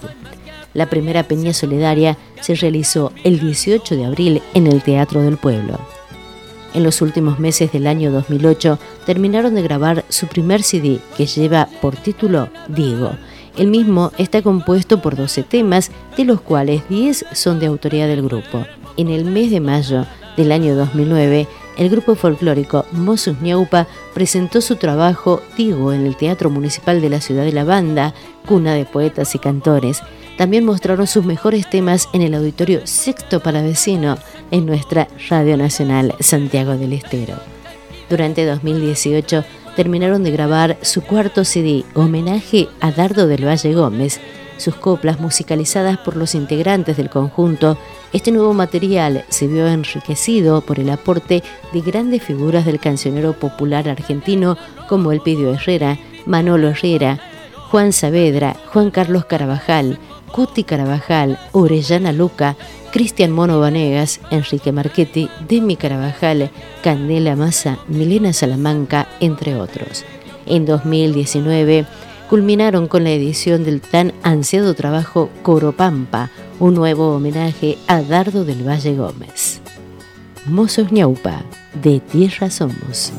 [0.74, 5.80] La primera peña solidaria se realizó el 18 de abril en el Teatro del Pueblo.
[6.74, 11.70] En los últimos meses del año 2008 terminaron de grabar su primer CD que lleva
[11.82, 13.12] por título Diego.
[13.56, 18.24] El mismo está compuesto por 12 temas, de los cuales 10 son de autoría del
[18.24, 18.66] grupo.
[18.98, 20.08] En el mes de mayo
[20.38, 26.50] del año 2009, el grupo folclórico Mozos Ñaupa presentó su trabajo Diego en el Teatro
[26.50, 28.14] Municipal de la Ciudad de la Banda,
[28.46, 30.02] cuna de poetas y cantores.
[30.38, 34.18] También mostraron sus mejores temas en el auditorio Sexto Palavecino
[34.52, 37.36] en nuestra Radio Nacional Santiago del Estero.
[38.10, 39.44] Durante 2018
[39.76, 44.20] terminaron de grabar su cuarto CD, homenaje a Dardo del Valle Gómez.
[44.58, 47.78] Sus coplas musicalizadas por los integrantes del conjunto,
[48.14, 51.44] este nuevo material se vio enriquecido por el aporte
[51.74, 54.58] de grandes figuras del cancionero popular argentino
[54.88, 55.98] como Elpidio Herrera,
[56.28, 57.20] Manolo Herrera,
[57.72, 59.98] Juan Saavedra, Juan Carlos Carabajal,
[60.32, 62.56] Cuti Carabajal, Orellana Luca,
[62.92, 66.52] Cristian Mono Vanegas, Enrique Marchetti, Demi Carabajal,
[66.84, 70.06] Candela Massa, Milena Salamanca, entre otros.
[70.46, 71.88] En 2019
[72.30, 76.30] culminaron con la edición del tan ansiado trabajo Coropampa,
[76.60, 79.62] un nuevo homenaje a Dardo del Valle Gómez.
[80.46, 81.44] Mozos Ñaupa,
[81.82, 83.12] de Tierra Somos.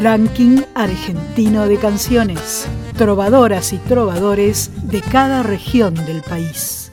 [0.00, 2.66] Ranking argentino de canciones.
[2.96, 6.85] Trovadoras y trovadores de cada región del país.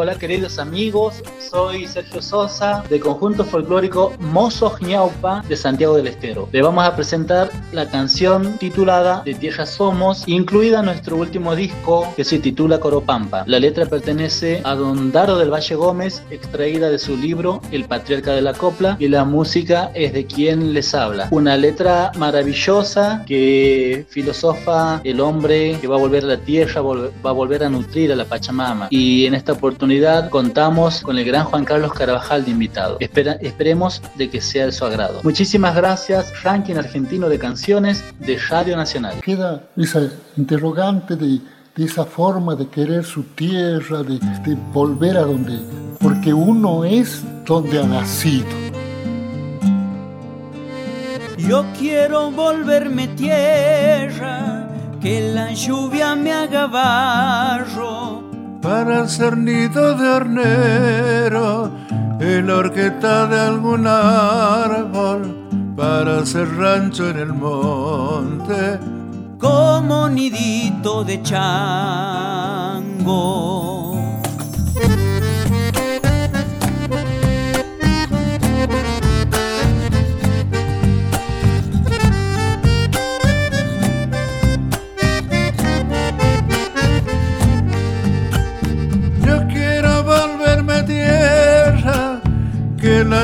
[0.00, 6.48] Hola queridos amigos, soy Sergio Sosa de conjunto folclórico Mozos Ñaupa de Santiago del Estero.
[6.52, 12.06] Le vamos a presentar la canción titulada De Tierra Somos, incluida en nuestro último disco
[12.14, 13.42] que se titula Coropampa.
[13.48, 18.34] La letra pertenece a Don Daro del Valle Gómez, extraída de su libro El Patriarca
[18.34, 21.26] de la Copla, y la música es de quien les habla.
[21.32, 27.30] Una letra maravillosa que filosofa el hombre que va a volver a la tierra, va
[27.30, 28.86] a volver a nutrir a la Pachamama.
[28.90, 29.87] Y en esta oportunidad
[30.30, 32.98] contamos con el gran Juan Carlos Carabajal de invitado.
[33.00, 35.20] esperemos de que sea de su agrado.
[35.22, 39.18] Muchísimas gracias, ranking argentino de canciones de Radio Nacional.
[39.22, 41.40] Queda esa interrogante de,
[41.76, 45.58] esa forma de querer su tierra, de, de volver a donde,
[46.00, 48.46] porque uno es donde ha nacido.
[51.38, 54.68] Yo quiero volverme tierra,
[55.00, 58.27] que la lluvia me haga barro
[58.60, 61.70] para ser nido de hornero
[62.20, 68.80] en la horqueta de algún árbol, para ser rancho en el monte,
[69.38, 72.18] como nidito de chango.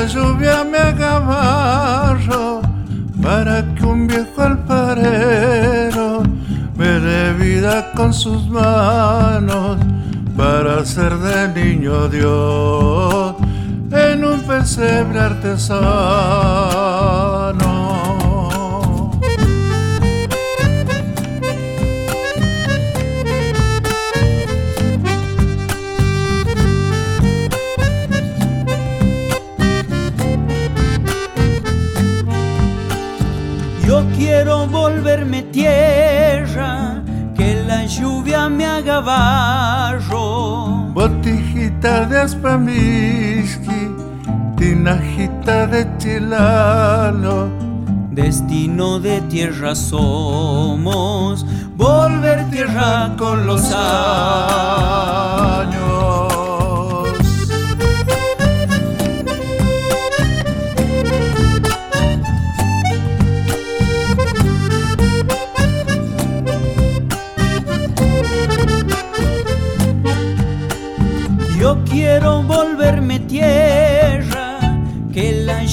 [0.07, 2.61] Lluvia me haga barro
[3.21, 6.23] para que un viejo alfarero
[6.77, 9.77] me dé vida con sus manos
[10.37, 13.35] para ser de niño Dios
[13.91, 15.75] en un pesebre artesano.
[35.51, 37.03] Tierra,
[37.35, 40.89] que la lluvia me haga barro.
[40.93, 43.91] Botijita de aspamiski,
[44.57, 47.49] tinajita de chilalo.
[48.11, 51.45] Destino de tierra somos,
[51.75, 55.74] volver tierra con los años.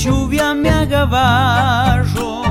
[0.03, 2.42] Lluvia me haga barro.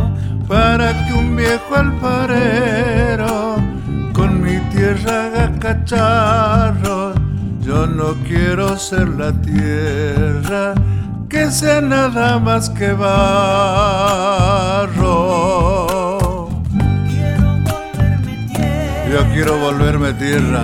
[0.47, 3.55] Para que un viejo alfarero
[4.13, 7.13] con mi tierra haga cacharro.
[7.61, 10.73] Yo no quiero ser la tierra
[11.29, 13.09] que sea nada más que barro.
[19.11, 20.63] Yo quiero volverme tierra,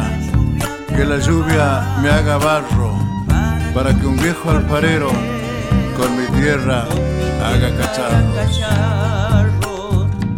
[0.96, 2.94] que la lluvia me haga barro
[3.74, 5.12] para que un viejo alfarero
[5.98, 6.88] con mi tierra
[7.44, 8.60] haga cacharros.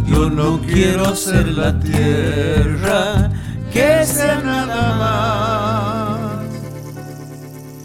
[0.07, 3.30] Yo no quiero ser la tierra
[3.72, 6.20] que sea nada más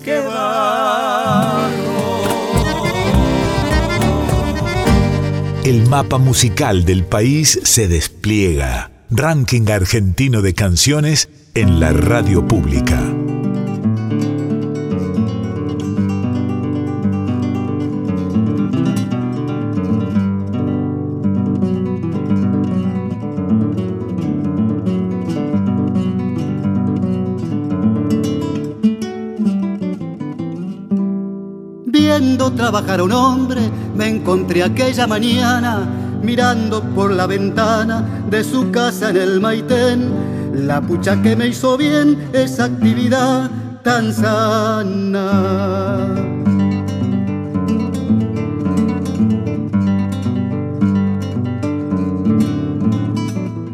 [0.05, 1.75] que barro.
[5.65, 8.91] El mapa musical del país se despliega.
[9.11, 13.01] Ranking argentino de canciones en la radio pública.
[32.85, 35.89] Trabajar a un hombre, me encontré aquella mañana
[36.23, 40.13] mirando por la ventana de su casa en el Maitén.
[40.67, 43.51] La pucha que me hizo bien esa actividad
[43.83, 45.31] tan sana.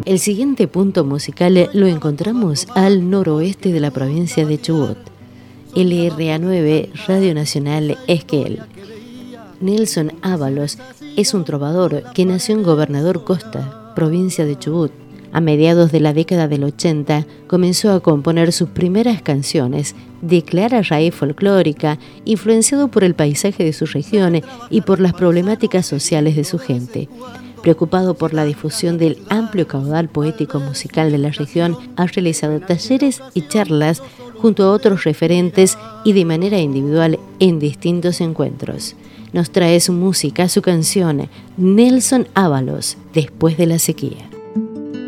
[0.05, 4.99] El siguiente punto musical lo encontramos al noroeste de la provincia de Chubut.
[5.75, 8.61] LRA9 Radio Nacional Esquel.
[9.61, 10.79] Nelson Ábalos
[11.17, 14.93] es un trovador que nació en Gobernador Costa, provincia de Chubut.
[15.33, 20.83] A mediados de la década del 80 comenzó a componer sus primeras canciones de clara
[20.83, 24.41] raíz folclórica, influenciado por el paisaje de su región
[24.71, 27.09] y por las problemáticas sociales de su gente.
[27.63, 33.21] Preocupado por la difusión del amplio caudal poético musical de la región, ha realizado talleres
[33.35, 34.03] y charlas
[34.39, 38.97] junto a otros referentes y de manera individual en distintos encuentros.
[39.33, 44.29] Nos trae su música, su canción, Nelson Ábalos, Después de la sequía.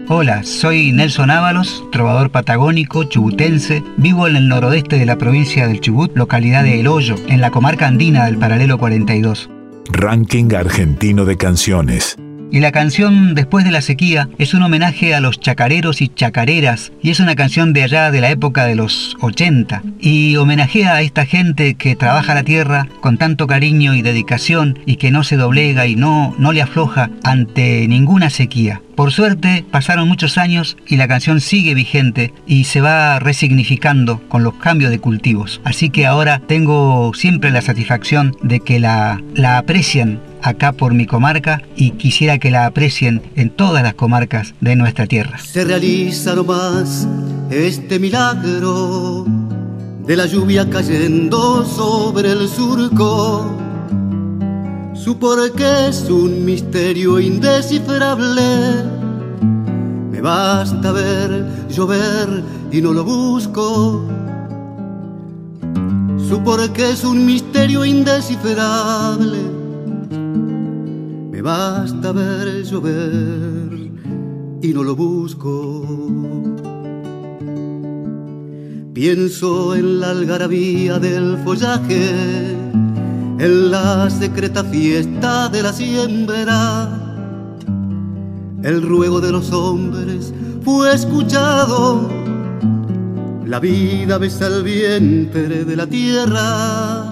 [0.09, 3.83] Hola, soy Nelson Ábalos, trovador patagónico, chubutense.
[3.97, 7.51] Vivo en el noroeste de la provincia del Chubut, localidad de El Hoyo, en la
[7.51, 9.49] comarca andina del paralelo 42.
[9.91, 12.17] Ranking argentino de canciones.
[12.53, 16.93] Y la canción Después de la sequía es un homenaje a los chacareros y chacareras
[17.03, 21.03] y es una canción de allá de la época de los 80 y homenajea a
[21.03, 25.37] esta gente que trabaja la tierra con tanto cariño y dedicación y que no se
[25.37, 28.83] doblega y no, no le afloja ante ninguna sequía.
[28.95, 34.45] Por suerte pasaron muchos años y la canción sigue vigente y se va resignificando con
[34.45, 35.61] los cambios de cultivos.
[35.65, 41.07] Así que ahora tengo siempre la satisfacción de que la, la aprecian acá por mi
[41.07, 45.39] comarca y quisiera que la aprecien en todas las comarcas de nuestra tierra.
[45.39, 47.07] Se realiza nomás
[47.51, 49.25] este milagro
[50.07, 53.57] de la lluvia cayendo sobre el surco.
[54.95, 58.85] Su porqué es un misterio indescifrable.
[60.11, 64.07] Me basta ver llover y no lo busco.
[66.29, 69.62] Su porqué es un misterio indescifrable
[71.43, 73.91] basta ver llover
[74.63, 75.85] y no lo busco.
[78.95, 82.53] Pienso en la algarabía del follaje,
[83.39, 86.89] en la secreta fiesta de la siembra.
[88.63, 90.33] El ruego de los hombres
[90.63, 92.09] fue escuchado,
[93.45, 97.12] la vida besa el vientre de la tierra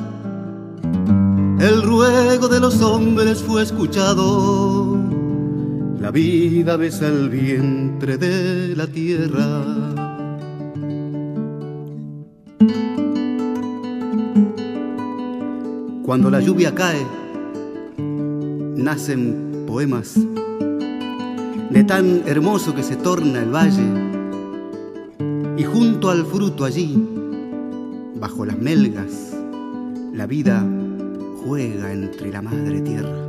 [1.61, 4.99] el ruego de los hombres fue escuchado.
[6.01, 9.63] La vida besa el vientre de la tierra.
[16.03, 17.07] Cuando la lluvia cae,
[18.77, 20.15] nacen poemas
[21.71, 24.11] de tan hermoso que se torna el valle.
[25.59, 27.07] Y junto al fruto allí,
[28.19, 29.37] bajo las melgas,
[30.15, 30.65] la vida
[31.45, 33.27] juega entre la madre tierra.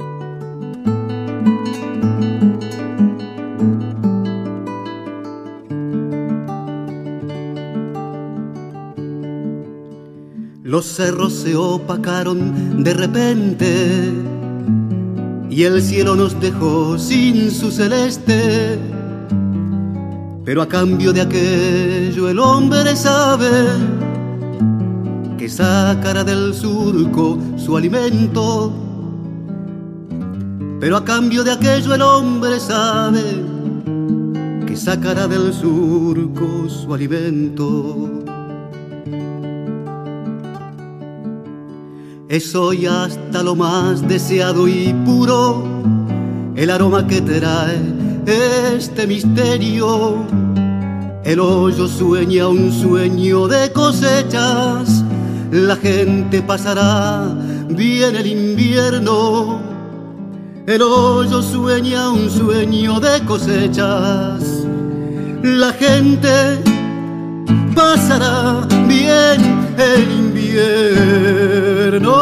[10.63, 14.09] Los cerros se opacaron de repente
[15.49, 18.79] y el cielo nos dejó sin su celeste.
[20.45, 24.00] Pero a cambio de aquello el hombre sabe
[25.51, 28.71] que sacará del surco su alimento.
[30.79, 33.21] Pero a cambio de aquello el hombre sabe
[34.65, 38.23] que sacará del surco su alimento.
[42.29, 45.65] Es hoy hasta lo más deseado y puro
[46.55, 47.77] el aroma que trae
[48.25, 50.25] este misterio.
[51.25, 55.03] El hoyo sueña un sueño de cosechas
[55.51, 57.27] la gente pasará,
[57.69, 59.61] viene el invierno,
[60.65, 64.65] el hoyo sueña un sueño de cosechas,
[65.43, 66.61] la gente
[67.75, 72.15] pasará bien el invierno.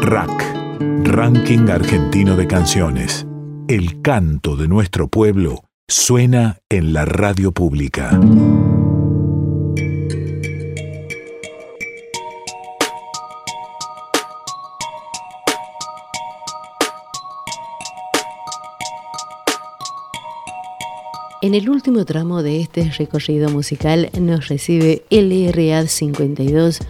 [0.00, 0.56] Rack,
[1.04, 3.24] Ranking Argentino de Canciones.
[3.68, 8.18] El canto de nuestro pueblo suena en la radio pública.
[21.40, 26.80] En el último tramo de este recorrido musical nos recibe LRA 52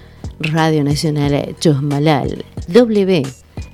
[0.41, 3.27] Radio Nacional Chosmalal, W.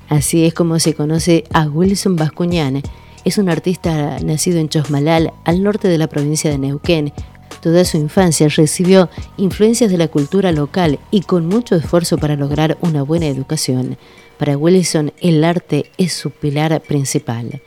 [0.09, 2.81] Así es como se conoce a Wilson Bascuñán.
[3.23, 7.13] Es un artista nacido en Chosmalal, al norte de la provincia de Neuquén.
[7.61, 12.77] Toda su infancia recibió influencias de la cultura local y con mucho esfuerzo para lograr
[12.81, 13.97] una buena educación.
[14.37, 17.61] Para Wilson el arte es su pilar principal.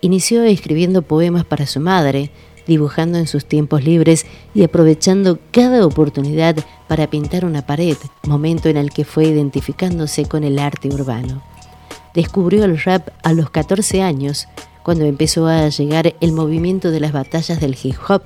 [0.00, 2.30] Inició escribiendo poemas para su madre,
[2.66, 7.96] dibujando en sus tiempos libres y aprovechando cada oportunidad para pintar una pared,
[8.26, 11.42] momento en el que fue identificándose con el arte urbano.
[12.14, 14.48] Descubrió el rap a los 14 años,
[14.82, 18.22] cuando empezó a llegar el movimiento de las batallas del hip hop,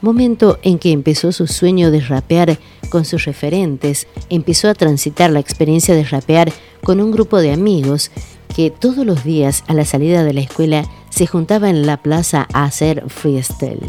[0.00, 2.58] momento en que empezó su sueño de rapear
[2.90, 6.52] con sus referentes, empezó a transitar la experiencia de rapear
[6.82, 8.10] con un grupo de amigos
[8.54, 10.84] que todos los días a la salida de la escuela
[11.14, 13.86] se juntaba en la plaza a hacer freestyle.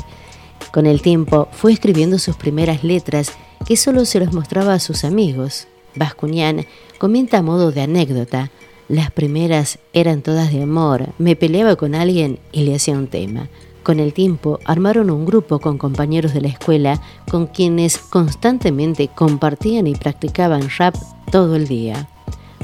[0.71, 3.31] Con el tiempo fue escribiendo sus primeras letras
[3.65, 5.67] que solo se los mostraba a sus amigos.
[5.95, 6.67] Bascuñán
[6.99, 8.51] comenta a modo de anécdota,
[8.89, 13.49] las primeras eran todas de amor, me peleaba con alguien y le hacía un tema.
[13.81, 17.01] Con el tiempo armaron un grupo con compañeros de la escuela
[17.31, 20.95] con quienes constantemente compartían y practicaban rap
[21.31, 22.07] todo el día.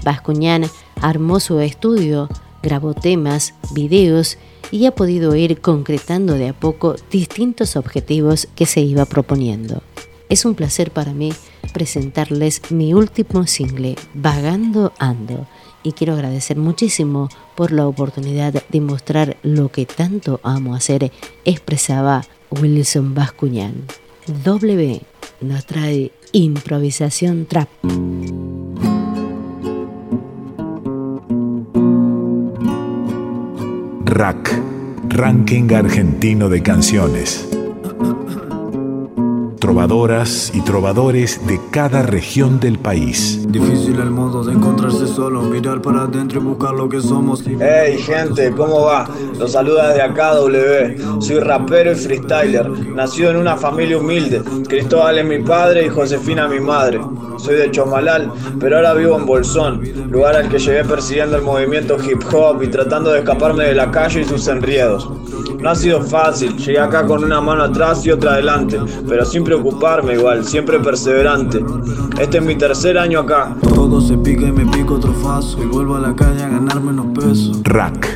[0.03, 0.65] Bascuñán
[1.01, 2.29] armó su estudio,
[2.61, 4.37] grabó temas, videos
[4.71, 9.83] y ha podido ir concretando de a poco distintos objetivos que se iba proponiendo.
[10.29, 11.33] Es un placer para mí
[11.73, 15.47] presentarles mi último single, Vagando Ando
[15.83, 21.11] y quiero agradecer muchísimo por la oportunidad de mostrar lo que tanto amo hacer,
[21.43, 23.85] expresaba Wilson Bascuñán.
[24.43, 25.01] W
[25.41, 27.69] nos trae improvisación trap.
[34.13, 34.51] Rack,
[35.07, 37.47] Ranking Argentino de Canciones
[39.61, 43.45] trovadoras y trovadores de cada región del país.
[43.47, 47.43] Difícil el modo de encontrarse solo, mirar para adentro y buscar lo que somos.
[47.45, 49.07] Hey gente, ¿cómo va?
[49.37, 50.97] Los saluda desde acá W.
[51.19, 54.41] Soy rapero y freestyler, nacido en una familia humilde.
[54.67, 56.99] Cristóbal es mi padre y Josefina mi madre.
[57.37, 61.97] Soy de Chomalal, pero ahora vivo en Bolsón, lugar al que llegué persiguiendo el movimiento
[62.03, 65.07] hip hop y tratando de escaparme de la calle y sus enriedos.
[65.59, 69.43] No ha sido fácil, llegué acá con una mano atrás y otra adelante, pero sin
[69.51, 71.59] preocuparme igual, siempre perseverante.
[72.21, 73.53] Este es mi tercer año acá.
[73.75, 76.91] Todo se pica y me pico otro faso y vuelvo a la calle a ganarme
[76.91, 77.59] unos pesos.
[77.63, 78.07] Rack,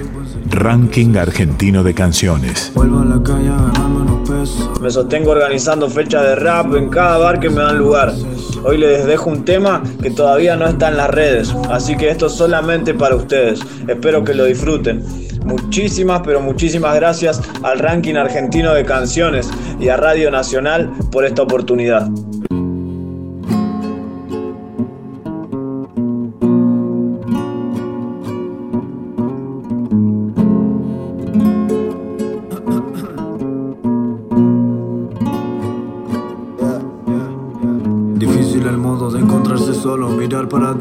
[0.51, 2.71] Ranking Argentino de Canciones.
[2.73, 4.79] Vuelvo a la calle a ganarme unos pesos.
[4.79, 8.13] Me sostengo organizando fechas de rap en cada bar que me dan lugar.
[8.63, 12.27] Hoy les dejo un tema que todavía no está en las redes, así que esto
[12.27, 13.59] es solamente para ustedes.
[13.89, 15.03] Espero que lo disfruten.
[15.46, 21.43] Muchísimas, pero muchísimas gracias al ranking argentino de canciones y a Radio Nacional por esta
[21.43, 22.10] oportunidad.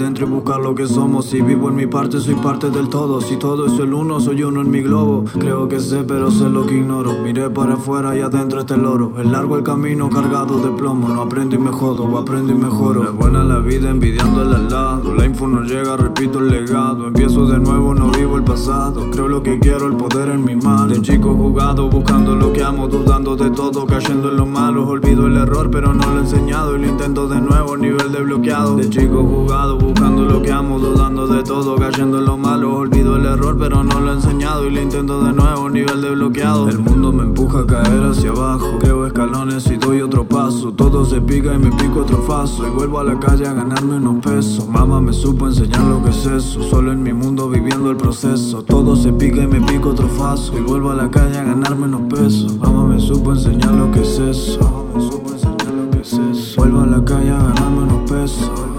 [0.05, 1.25] Adentro y buscar lo que somos.
[1.25, 3.23] Si vivo en mi parte, soy parte del todo.
[3.23, 5.25] Si todo es el uno, soy uno en mi globo.
[5.39, 7.15] Creo que sé, pero sé lo que ignoro.
[7.23, 9.13] Miré para afuera y adentro está el loro.
[9.19, 11.09] Es largo el camino cargado de plomo.
[11.09, 13.05] No aprendo y me jodo, aprendo y mejoro.
[13.05, 15.15] Es buena la vida envidiando al lado.
[15.15, 17.07] La info no llega, repito el legado.
[17.07, 19.11] Empiezo de nuevo, no vivo el pasado.
[19.11, 20.89] Creo lo que quiero, el poder en mi mano.
[20.89, 24.87] De chico jugado, buscando lo que amo, dudando de todo, cayendo en lo malo.
[24.87, 26.77] Olvido el error, pero no lo he enseñado.
[26.77, 28.77] Y lo intento de nuevo, nivel de bloqueado.
[28.77, 32.79] De chico jugado, buscando lo que amo, dudando de todo, cayendo en lo malo.
[32.79, 36.11] Olvido el error, pero no lo he enseñado y lo intento de nuevo, nivel de
[36.11, 36.69] bloqueado.
[36.69, 38.79] El mundo me empuja a caer hacia abajo.
[38.81, 40.73] Creo escalones y doy otro paso.
[40.73, 42.67] Todo se pica y me pico otro faso.
[42.67, 44.69] Y vuelvo a la calle a ganarme unos pesos.
[44.69, 46.63] Mamá me supo enseñar lo que es eso.
[46.63, 48.63] Solo en mi mundo viviendo el proceso.
[48.63, 50.57] Todo se pica y me pico otro faso.
[50.57, 52.57] Y vuelvo a la calle a ganarme unos pesos.
[52.59, 54.61] Mamá supo enseñar lo que es eso.
[54.61, 56.61] Mamá me supo enseñar lo que es eso.
[56.61, 58.74] Vuelvo a la calle a ganarme unos pesos.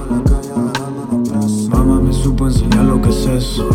[2.25, 3.69] Supo enseñar lo que es eso.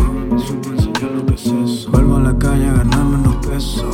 [0.45, 1.89] Supo enseñar lo que es eso.
[1.89, 3.85] Vuelvo a la calle a ganarme unos pesos.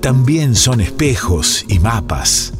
[0.00, 2.52] También son espejos y mapas.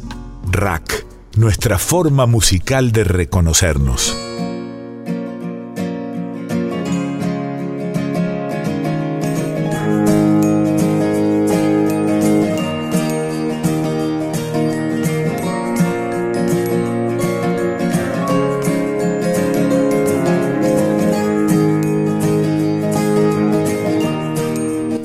[0.49, 4.24] Rack, nuestra forma musical de reconocernos.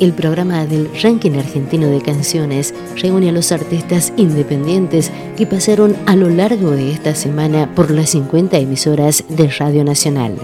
[0.01, 6.17] El programa del ranking argentino de canciones reúne a los artistas independientes que pasaron a
[6.17, 10.37] lo largo de esta semana por las 50 emisoras de Radio Nacional.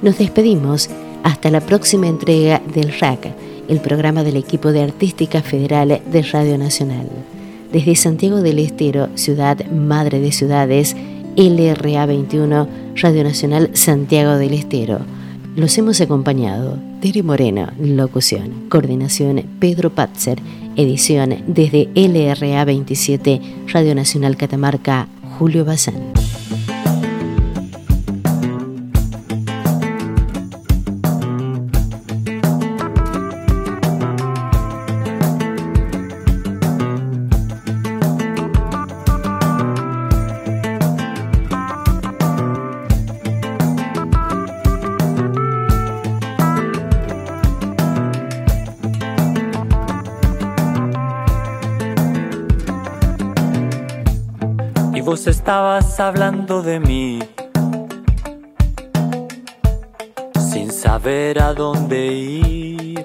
[0.00, 0.88] Nos despedimos
[1.22, 3.34] hasta la próxima entrega del RAC,
[3.68, 7.08] el programa del equipo de Artística Federal de Radio Nacional.
[7.72, 10.96] Desde Santiago del Estero, ciudad madre de ciudades,
[11.36, 15.00] LRA 21, Radio Nacional Santiago del Estero.
[15.54, 16.78] Los hemos acompañado.
[17.02, 18.68] Tere Moreno, locución.
[18.70, 20.40] Coordinación Pedro Patzer.
[20.76, 23.40] Edición desde LRA 27,
[23.70, 26.31] Radio Nacional Catamarca, Julio Bazán.
[55.42, 57.18] Estabas hablando de mí,
[60.38, 63.04] sin saber a dónde ir.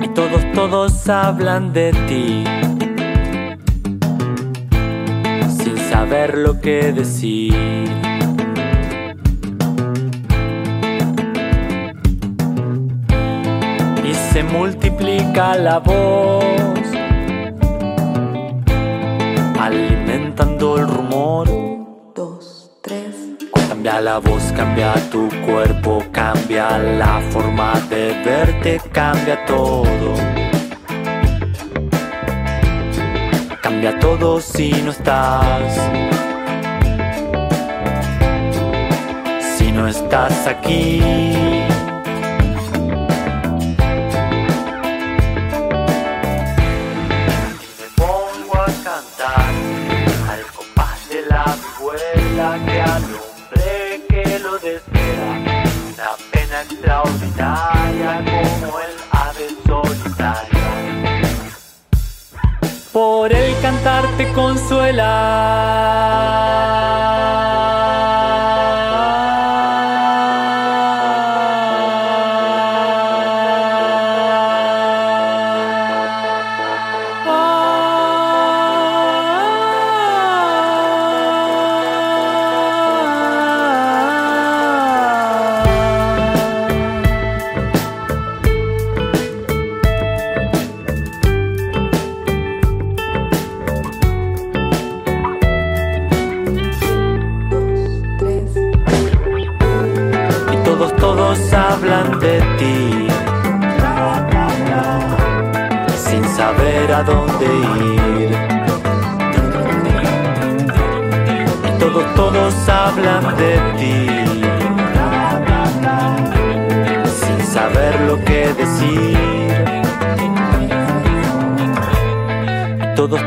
[0.00, 2.44] Y todos, todos hablan de ti,
[5.58, 8.13] sin saber lo que decir.
[14.52, 16.44] Multiplica la voz
[19.64, 21.48] alimentando el rumor.
[22.14, 23.14] Dos, tres.
[23.68, 30.14] Cambia la voz, cambia tu cuerpo, cambia la forma de verte, cambia todo.
[33.62, 35.78] Cambia todo si no estás.
[39.56, 41.73] Si no estás aquí.
[56.84, 61.22] Extraordinaria como el ave solitaria.
[62.92, 65.94] Por el cantar te consuela.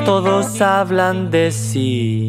[0.07, 2.26] Todos, hablan de sí.